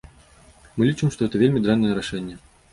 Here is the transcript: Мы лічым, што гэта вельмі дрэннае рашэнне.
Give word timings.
Мы 0.77 0.87
лічым, 0.89 1.13
што 1.17 1.21
гэта 1.29 1.43
вельмі 1.45 1.63
дрэннае 1.69 1.93
рашэнне. 2.01 2.43